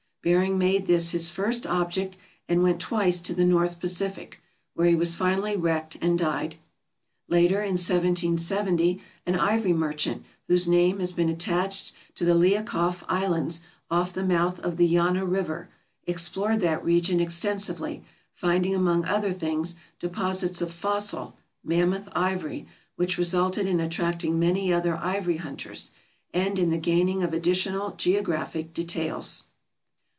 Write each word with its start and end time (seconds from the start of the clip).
Bering 0.23 0.59
made 0.59 0.85
this 0.85 1.09
his 1.09 1.31
first 1.31 1.65
object, 1.65 2.15
and 2.47 2.61
went 2.61 2.79
twice 2.79 3.19
to 3.21 3.33
the 3.33 3.43
North 3.43 3.79
Pacific, 3.79 4.39
where 4.75 4.87
he 4.87 4.93
was 4.93 5.15
finally 5.15 5.57
wrecked 5.57 5.97
and 5.99 6.19
died. 6.19 6.57
Later, 7.27 7.55
in 7.63 7.71
1770, 7.71 9.01
an 9.25 9.33
ivory 9.35 9.73
merchant, 9.73 10.23
whose 10.47 10.67
name 10.67 10.99
has 10.99 11.11
been 11.11 11.27
at 11.27 11.39
tached 11.39 11.93
to 12.13 12.23
the 12.23 12.35
Liakhov 12.35 13.03
Islands 13.09 13.61
off 13.89 14.13
the 14.13 14.23
mouth 14.23 14.59
of 14.59 14.77
the 14.77 14.87
Yana 14.87 15.23
River, 15.27 15.69
explored 16.05 16.59
that 16.59 16.85
region 16.85 17.19
extensively, 17.19 18.03
finding 18.31 18.75
among 18.75 19.05
other 19.05 19.31
things 19.31 19.73
deposits 19.99 20.61
of 20.61 20.71
fossil 20.71 21.35
(mammoth) 21.63 22.07
ivory, 22.13 22.67
which 22.95 23.17
resulted 23.17 23.65
in 23.65 23.79
attracting 23.79 24.37
many 24.37 24.71
other 24.71 24.95
ivory 24.97 25.37
hunters, 25.37 25.93
and 26.31 26.59
in 26.59 26.69
the 26.69 26.77
gaining 26.77 27.23
of 27.23 27.33
additional 27.33 27.95
geographical 27.97 28.69
details. 28.71 29.45